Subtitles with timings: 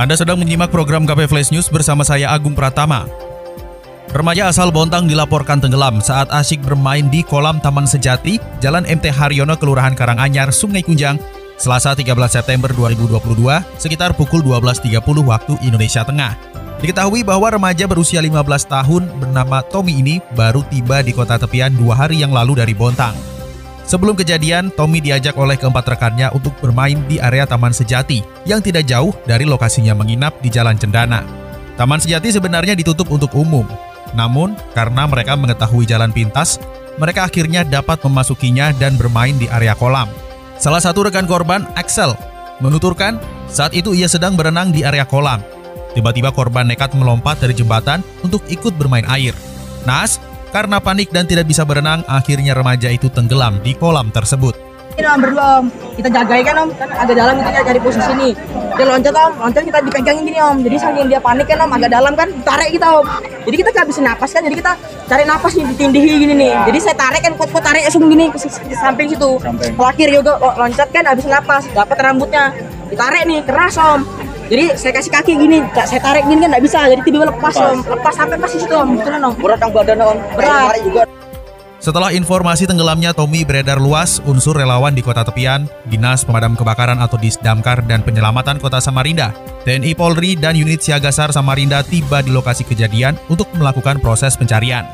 [0.00, 3.04] Anda sedang menyimak program KP Flash News bersama saya Agung Pratama.
[4.16, 9.60] Remaja asal Bontang dilaporkan tenggelam saat asyik bermain di kolam Taman Sejati, Jalan MT Haryono,
[9.60, 11.20] Kelurahan Karanganyar, Sungai Kunjang,
[11.60, 16.32] Selasa 13 September 2022, sekitar pukul 12.30 waktu Indonesia Tengah.
[16.80, 18.40] Diketahui bahwa remaja berusia 15
[18.72, 23.39] tahun bernama Tommy ini baru tiba di kota tepian dua hari yang lalu dari Bontang.
[23.90, 28.86] Sebelum kejadian, Tommy diajak oleh keempat rekannya untuk bermain di area Taman Sejati yang tidak
[28.86, 31.26] jauh dari lokasinya menginap di Jalan Cendana.
[31.74, 33.66] Taman Sejati sebenarnya ditutup untuk umum,
[34.14, 36.62] namun karena mereka mengetahui jalan pintas,
[37.02, 40.06] mereka akhirnya dapat memasukinya dan bermain di area kolam.
[40.54, 42.14] Salah satu rekan korban, Axel,
[42.62, 43.18] menuturkan
[43.50, 45.42] saat itu ia sedang berenang di area kolam.
[45.98, 49.34] Tiba-tiba korban nekat melompat dari jembatan untuk ikut bermain air.
[49.82, 54.54] Nas, karena panik dan tidak bisa berenang, akhirnya remaja itu tenggelam di kolam tersebut.
[54.98, 55.64] Ini om berdua om,
[55.96, 58.32] kita jagain kan om, kan agak dalam kita cari posisi nih.
[58.74, 60.56] Dia loncat om, loncat kita dipegangin gini om.
[60.60, 63.06] Jadi saking dia panik kan om, agak dalam kan, tarik kita om.
[63.46, 64.72] Jadi kita nggak bisa napas kan, jadi kita
[65.06, 66.52] cari napas nih ditindihi gini nih.
[66.68, 68.38] Jadi saya tarik kan, kuat-kuat tarik langsung gini ke,
[68.76, 69.30] samping situ.
[69.40, 72.52] Kalau akhir juga loncat kan habis napas, dapat rambutnya.
[72.90, 74.02] Ditarik nih, keras om.
[74.50, 77.86] Jadi saya kasih kaki gini, saya tarik gini kan nggak bisa, jadi tiba-tiba lepas om,
[77.86, 79.34] lepas sampai pas situ om, betulan om.
[79.38, 80.74] Berat om badan om, berat.
[80.82, 81.02] juga.
[81.78, 87.16] Setelah informasi tenggelamnya Tommy beredar luas, unsur relawan di kota tepian, Dinas Pemadam Kebakaran atau
[87.16, 89.32] Disdamkar dan Penyelamatan Kota Samarinda,
[89.64, 94.84] TNI Polri dan unit Siagasar Samarinda tiba di lokasi kejadian untuk melakukan proses pencarian.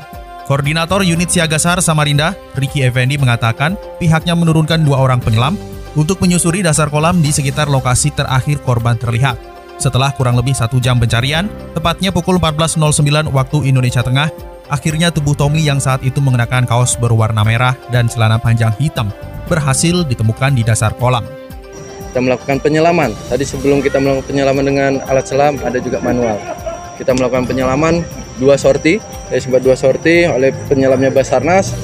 [0.47, 5.59] Koordinator unit Siagasar Samarinda, Ricky Effendi mengatakan pihaknya menurunkan dua orang penyelam
[5.97, 9.35] untuk menyusuri dasar kolam di sekitar lokasi terakhir korban terlihat.
[9.81, 14.29] Setelah kurang lebih satu jam pencarian, tepatnya pukul 14.09 waktu Indonesia Tengah,
[14.69, 19.09] akhirnya tubuh Tommy yang saat itu mengenakan kaos berwarna merah dan celana panjang hitam
[19.49, 21.25] berhasil ditemukan di dasar kolam.
[22.13, 23.13] Kita melakukan penyelaman.
[23.29, 26.37] Tadi sebelum kita melakukan penyelaman dengan alat selam, ada juga manual.
[26.97, 28.01] Kita melakukan penyelaman
[28.41, 28.97] dua sorti,
[29.29, 31.77] dari sempat dua sorti oleh penyelamnya Basarnas,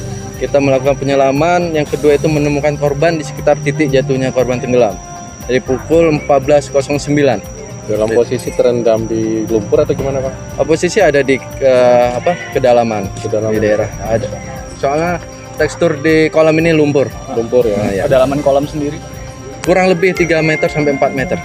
[0.43, 4.99] kita melakukan penyelaman yang kedua itu menemukan korban di sekitar titik jatuhnya korban tenggelam
[5.47, 10.59] dari pukul 14.09 dalam posisi terendam di lumpur atau gimana pak?
[10.59, 11.73] Oh, posisi ada di ke,
[12.15, 14.27] apa kedalaman, kedalaman di daerah ada.
[14.79, 15.19] Soalnya
[15.59, 17.11] tekstur di kolam ini lumpur.
[17.35, 17.75] Lumpur ya.
[17.79, 18.03] Nah, ya.
[18.07, 18.95] Kedalaman kolam sendiri?
[19.63, 21.39] Kurang lebih 3 meter sampai 4 meter.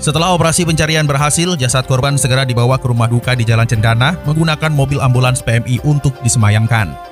[0.00, 4.72] Setelah operasi pencarian berhasil, jasad korban segera dibawa ke rumah duka di Jalan Cendana menggunakan
[4.72, 7.09] mobil ambulans PMI untuk disemayamkan.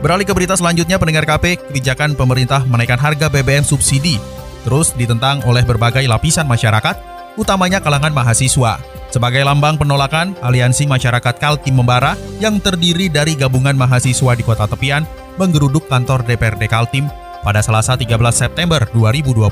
[0.00, 4.16] Beralih ke berita selanjutnya, pendengar KP, kebijakan pemerintah menaikkan harga BBM subsidi
[4.64, 6.96] terus ditentang oleh berbagai lapisan masyarakat,
[7.36, 8.80] utamanya kalangan mahasiswa.
[9.10, 15.02] Sebagai lambang penolakan, Aliansi Masyarakat Kaltim Membara yang terdiri dari gabungan mahasiswa di kota tepian
[15.34, 17.10] menggeruduk kantor DPRD Kaltim
[17.42, 19.50] pada Selasa 13 September 2022.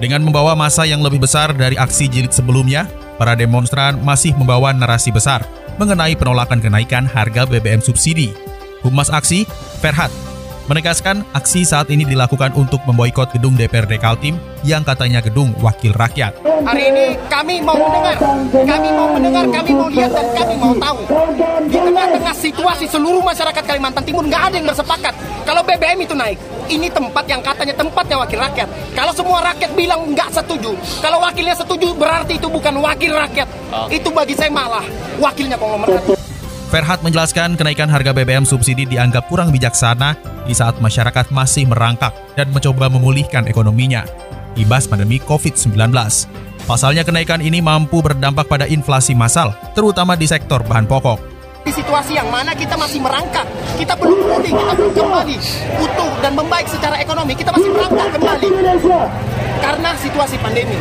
[0.00, 2.88] Dengan membawa masa yang lebih besar dari aksi jilid sebelumnya,
[3.20, 5.44] para demonstran masih membawa narasi besar
[5.76, 8.32] mengenai penolakan kenaikan harga BBM subsidi
[8.80, 9.44] Humas Aksi,
[9.84, 10.08] Ferhat,
[10.64, 16.32] menegaskan aksi saat ini dilakukan untuk memboikot gedung DPRD Kaltim yang katanya gedung wakil rakyat.
[16.40, 18.16] Hari ini kami mau mendengar,
[18.48, 20.98] kami mau mendengar, kami mau lihat dan kami mau tahu.
[21.68, 25.14] Di tengah-tengah situasi seluruh masyarakat Kalimantan Timur nggak ada yang bersepakat
[25.44, 26.40] kalau BBM itu naik.
[26.70, 28.68] Ini tempat yang katanya tempatnya wakil rakyat.
[28.96, 30.72] Kalau semua rakyat bilang nggak setuju,
[31.04, 33.48] kalau wakilnya setuju berarti itu bukan wakil rakyat.
[33.92, 34.86] Itu bagi saya malah
[35.20, 36.29] wakilnya konglomerat.
[36.70, 40.14] Ferhat menjelaskan kenaikan harga BBM subsidi dianggap kurang bijaksana
[40.46, 44.06] di saat masyarakat masih merangkak dan mencoba memulihkan ekonominya.
[44.54, 45.74] Ibas pandemi COVID-19.
[46.70, 51.18] Pasalnya kenaikan ini mampu berdampak pada inflasi massal, terutama di sektor bahan pokok.
[51.66, 55.36] Di situasi yang mana kita masih merangkak, kita belum pulih, kita belum kembali
[55.82, 58.48] utuh dan membaik secara ekonomi, kita masih merangkak kembali
[59.58, 60.78] karena situasi pandemi.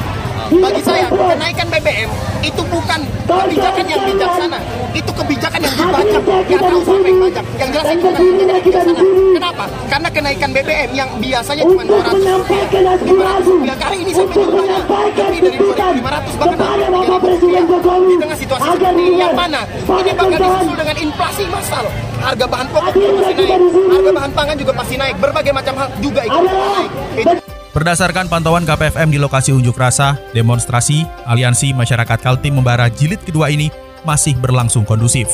[0.50, 2.10] Bagi saya, kenaikan BBM
[2.42, 3.00] itu bukan
[3.30, 4.60] kebijakan yang bijaksana.
[4.98, 6.22] Itu kebijakan yang dibajak.
[6.50, 7.46] Yang tahu siapa yang bajak.
[7.62, 9.02] Yang jelas itu bukan kebijakan yang bijaksana.
[9.30, 9.64] Kenapa?
[9.94, 12.66] Karena kenaikan BBM yang biasanya cuma 200 rupiah,
[12.98, 13.76] 500 rupiah.
[13.78, 18.00] Kali ini sampai jumlahnya lebih dari 2.500 bahkan hampir 3.000 rupiah.
[18.10, 19.62] Di tengah situasi seperti ini yang mana?
[19.70, 21.86] Ini bakal disusul dengan inflasi massal.
[22.20, 23.62] Harga bahan pokok juga pasti naik.
[23.70, 25.16] Harga bahan pangan juga pasti naik.
[25.22, 26.92] Berbagai macam hal juga ikut naik.
[27.22, 33.54] Itu Berdasarkan pantauan KPFM di lokasi unjuk rasa, demonstrasi Aliansi Masyarakat Kaltim Membara jilid kedua
[33.54, 33.70] ini
[34.02, 35.30] masih berlangsung kondusif.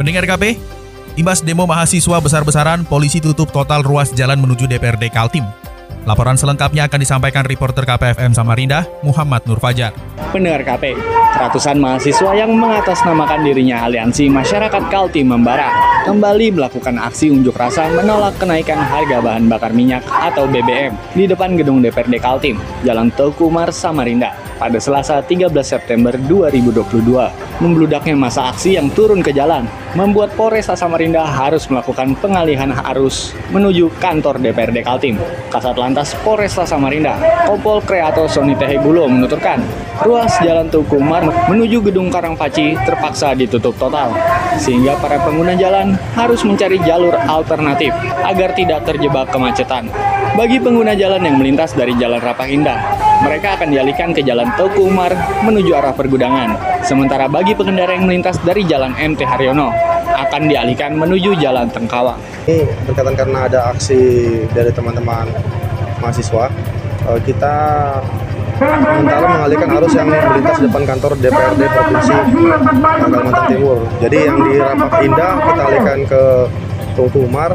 [0.00, 0.56] Pendengar KP,
[1.20, 5.44] imbas demo mahasiswa besar-besaran, polisi tutup total ruas jalan menuju DPRD Kaltim.
[6.02, 9.94] Laporan selengkapnya akan disampaikan reporter KPFM Samarinda, Muhammad Nur Fajar.
[10.34, 10.98] Pendengar KP,
[11.38, 15.70] ratusan mahasiswa yang mengatasnamakan dirinya Aliansi Masyarakat Kaltim Membara
[16.02, 21.54] kembali melakukan aksi unjuk rasa menolak kenaikan harga bahan bakar minyak atau BBM di depan
[21.54, 27.02] gedung DPRD Kaltim, Jalan Teguh Umar, Samarinda pada Selasa 13 September 2022.
[27.58, 29.66] Membludaknya masa aksi yang turun ke jalan
[29.98, 35.18] membuat Polresta Samarinda harus melakukan pengalihan arus menuju kantor DPRD Kaltim.
[35.50, 39.58] Kasat Lantas Polresta Samarinda, Kompol Kreato Soni Tehegulo menuturkan,
[40.06, 44.14] ruas Jalan Tuku Umar menuju Gedung Karangpaci terpaksa ditutup total,
[44.62, 47.90] sehingga para pengguna jalan harus mencari jalur alternatif
[48.22, 49.90] agar tidak terjebak kemacetan.
[50.32, 52.80] Bagi pengguna jalan yang melintas dari Jalan Rapah Indah,
[53.20, 55.12] mereka akan dialihkan ke Jalan Teguh Umar
[55.44, 56.56] menuju arah pergudangan.
[56.80, 59.68] Sementara bagi pengendara yang melintas dari Jalan MT Haryono,
[60.08, 62.16] akan dialihkan menuju Jalan Tengkawang.
[62.48, 64.00] Ini berkaitan karena ada aksi
[64.56, 65.28] dari teman-teman
[66.00, 66.48] mahasiswa,
[67.12, 67.54] eh, kita
[68.56, 72.14] sementara mengalihkan arus yang melintas depan kantor DPRD Provinsi
[73.04, 73.78] Kalimantan Timur.
[74.00, 76.22] Jadi yang di Rapah Indah kita alihkan ke
[76.96, 77.52] Tungku Umar,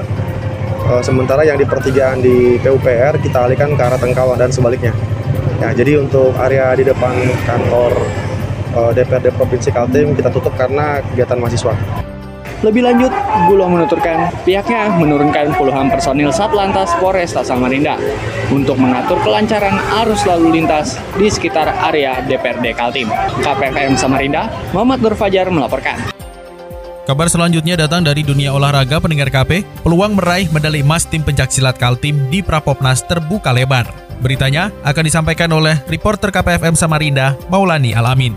[0.87, 4.95] Eh, sementara yang di pertigaan di PUPR kita alihkan ke arah Tengkawang dan sebaliknya.
[5.59, 7.11] Ya, jadi untuk area di depan
[7.43, 7.91] kantor
[8.71, 11.75] uh, eh, DPRD Provinsi Kaltim kita tutup karena kegiatan mahasiswa.
[12.63, 13.11] Lebih lanjut,
[13.51, 17.99] Gulo menuturkan pihaknya menurunkan puluhan personil Satlantas Polresta Samarinda
[18.49, 23.11] untuk mengatur kelancaran arus lalu lintas di sekitar area DPRD Kaltim.
[23.43, 26.16] KPFM Samarinda, Muhammad Nur Fajar melaporkan.
[27.07, 32.27] Kabar selanjutnya datang dari dunia olahraga pendengar KP, peluang meraih medali emas tim pencaksilat Kaltim
[32.27, 33.87] di Prapopnas terbuka lebar.
[34.19, 38.35] Beritanya akan disampaikan oleh reporter KPFM Samarinda, Maulani Alamin.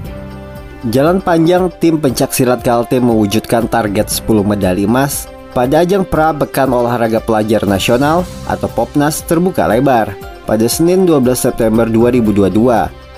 [0.87, 7.19] Jalan panjang tim pencaksilat Kaltim mewujudkan target 10 medali emas pada ajang pra bekan olahraga
[7.19, 10.14] pelajar nasional atau Popnas terbuka lebar
[10.46, 12.55] pada Senin 12 September 2022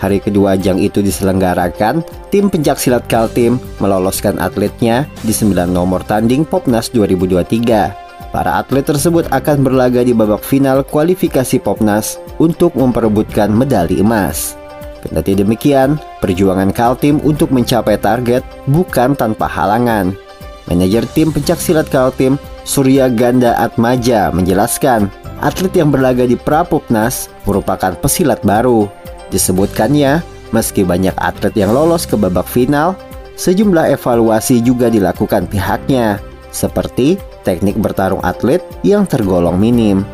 [0.03, 2.03] Hari kedua ajang itu diselenggarakan,
[2.35, 8.35] tim pencaksilat Kaltim meloloskan atletnya di 9 nomor tanding Popnas 2023.
[8.35, 14.59] Para atlet tersebut akan berlaga di babak final kualifikasi Popnas untuk memperebutkan medali emas.
[15.07, 20.19] Kendati demikian, perjuangan Kaltim untuk mencapai target bukan tanpa halangan.
[20.67, 25.07] Manajer tim pencaksilat Kaltim, Surya Ganda Atmaja menjelaskan,
[25.39, 28.91] atlet yang berlaga di Prapopnas merupakan pesilat baru
[29.33, 30.21] Disebutkannya,
[30.53, 32.93] meski banyak atlet yang lolos ke babak final,
[33.41, 36.21] sejumlah evaluasi juga dilakukan pihaknya,
[36.53, 40.05] seperti teknik bertarung atlet yang tergolong minim.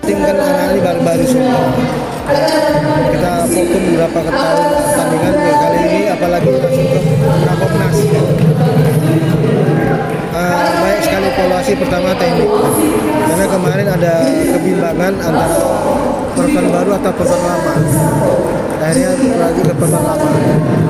[0.00, 0.34] Tim kan
[0.72, 1.68] ini baru-baru semua.
[3.12, 6.98] Kita fokus beberapa tahun pertandingan kali ini, apalagi masuk ke
[7.44, 7.96] Rapopnas.
[10.32, 12.48] Uh, baik sekali evaluasi pertama teknik,
[13.20, 14.14] karena kemarin ada
[14.56, 15.60] kebimbangan antara
[16.32, 17.72] korban baru atau korban lama?
[18.82, 20.28] Akhirnya lagi ke korban lama.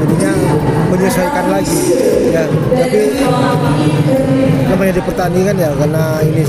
[0.03, 0.33] Jadinya
[0.91, 1.79] menyesuaikan lagi
[2.33, 2.44] ya.
[2.50, 3.00] Tapi
[4.71, 6.43] namanya di pertandingan ya karena ini